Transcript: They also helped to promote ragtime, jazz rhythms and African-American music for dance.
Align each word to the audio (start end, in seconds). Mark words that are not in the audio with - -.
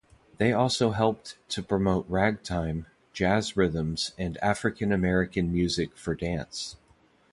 They 0.39 0.51
also 0.51 0.93
helped 0.93 1.37
to 1.49 1.61
promote 1.61 2.07
ragtime, 2.09 2.87
jazz 3.13 3.55
rhythms 3.55 4.13
and 4.17 4.35
African-American 4.41 5.53
music 5.53 5.95
for 5.95 6.15
dance. 6.15 6.75